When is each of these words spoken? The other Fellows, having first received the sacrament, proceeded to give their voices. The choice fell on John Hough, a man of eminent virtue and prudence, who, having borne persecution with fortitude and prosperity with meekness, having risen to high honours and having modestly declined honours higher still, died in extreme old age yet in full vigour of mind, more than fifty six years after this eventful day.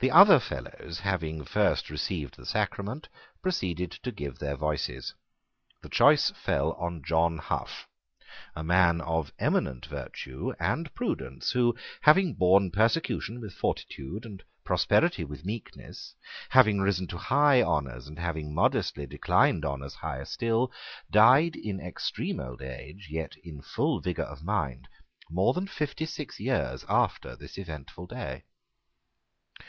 The 0.00 0.12
other 0.12 0.38
Fellows, 0.38 1.00
having 1.00 1.42
first 1.44 1.90
received 1.90 2.36
the 2.36 2.46
sacrament, 2.46 3.08
proceeded 3.42 3.90
to 3.90 4.12
give 4.12 4.38
their 4.38 4.54
voices. 4.54 5.12
The 5.82 5.88
choice 5.88 6.30
fell 6.30 6.74
on 6.74 7.02
John 7.02 7.38
Hough, 7.38 7.88
a 8.54 8.62
man 8.62 9.00
of 9.00 9.32
eminent 9.40 9.86
virtue 9.86 10.52
and 10.60 10.94
prudence, 10.94 11.50
who, 11.50 11.74
having 12.02 12.34
borne 12.34 12.70
persecution 12.70 13.40
with 13.40 13.54
fortitude 13.54 14.24
and 14.24 14.40
prosperity 14.62 15.24
with 15.24 15.44
meekness, 15.44 16.14
having 16.50 16.80
risen 16.80 17.08
to 17.08 17.18
high 17.18 17.60
honours 17.60 18.06
and 18.06 18.20
having 18.20 18.54
modestly 18.54 19.04
declined 19.04 19.64
honours 19.64 19.94
higher 19.94 20.24
still, 20.26 20.70
died 21.10 21.56
in 21.56 21.80
extreme 21.80 22.38
old 22.38 22.62
age 22.62 23.08
yet 23.10 23.34
in 23.42 23.60
full 23.62 24.00
vigour 24.00 24.26
of 24.26 24.44
mind, 24.44 24.86
more 25.28 25.52
than 25.52 25.66
fifty 25.66 26.06
six 26.06 26.38
years 26.38 26.84
after 26.88 27.34
this 27.34 27.58
eventful 27.58 28.06
day. 28.06 28.44